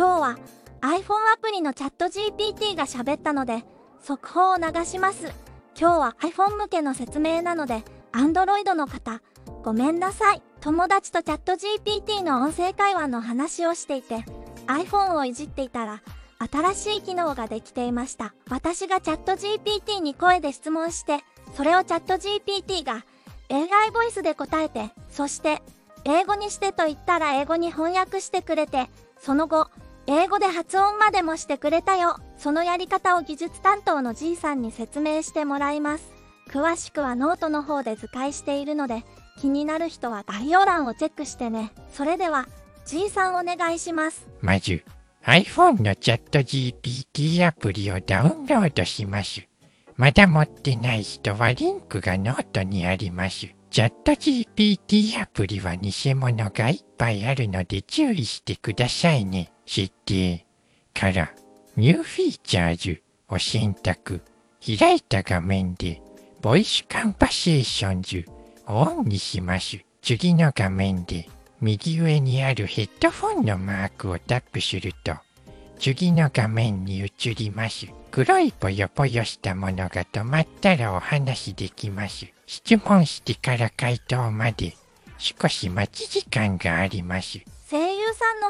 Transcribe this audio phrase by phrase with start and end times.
[0.00, 0.38] 今日は
[0.80, 3.64] iPhone アプリのチャット GPT が喋ったので
[4.02, 5.26] 速報を流します。
[5.78, 9.20] 今日は iPhone 向けの説明なので Android の方
[9.62, 10.42] ごめんなさい。
[10.62, 14.24] 友達とチャット GPT の音声会話の話をしていて
[14.68, 16.00] iPhone をいじっていたら
[16.50, 18.32] 新しい機能ができていました。
[18.48, 21.18] 私がチャット GPT に声で質問して
[21.58, 23.04] それをチャット GPT が
[23.50, 25.60] AI ボイスで答えてそして
[26.06, 29.68] 英語にしてと言ったら英語に翻訳してくれてその後
[30.12, 36.12] 英語で発音までもしてくれたよそのやり方を技術担当の G さんに説明してもらいます
[36.48, 39.04] 詳しくはノートの方で図解しているので
[39.38, 42.48] 気になる人は概要欄をチェックしてねそれでは
[42.86, 44.82] G さんお願いしますまず
[45.24, 49.46] iPhone のチャット GPT アプリをダウンロードします。
[49.96, 53.46] まだ持ってない人はリンクがノートにあります。
[53.70, 59.52] チャット GPT アプリは偽物がいっぱいあるので注意してくださいね。
[59.72, 60.44] 設定
[60.92, 61.32] から
[61.76, 64.20] New features を選択。
[64.66, 66.02] 開いた画面で
[66.42, 68.24] Voice conversations
[68.66, 69.78] をオンにします。
[70.02, 71.28] 次の画面で
[71.60, 75.14] 右上にあるヘッドフォンのマークをタップすると
[75.78, 77.86] 次の画面に移ります。
[78.10, 82.26] 黒いぽよぽよしたものが止まったらお話できます。
[82.48, 84.74] 質問してから回答まで
[85.18, 87.38] 少し待ち時間があります。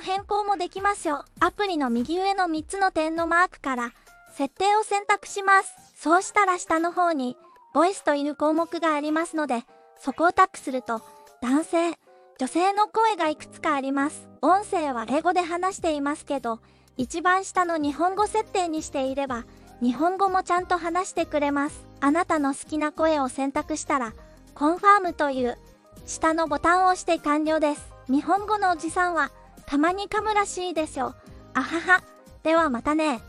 [0.01, 3.93] の変更もできますよアプリの右上の3つの点のマークから
[4.35, 5.75] 設定を選択します。
[5.95, 7.37] そうしたら下の方に
[7.75, 9.65] ボイスという項目がありますので
[9.99, 11.03] そこをタップすると
[11.43, 11.99] 男性
[12.39, 14.27] 女性の声がいくつかあります。
[14.41, 16.61] 音声は英語で話していますけど
[16.97, 19.45] 一番下の日本語設定にしていれば
[19.83, 21.85] 日本語もちゃんと話してくれます。
[22.01, 24.15] あなたの好きな声を選択したら
[24.55, 25.59] コンファームという
[26.07, 27.93] 下のボタンを押して完了です。
[28.09, 29.31] 日本語のおじさんは
[29.71, 31.15] たまに噛むらしいですよ。
[31.55, 32.03] あはは。
[32.43, 33.21] ではまたね。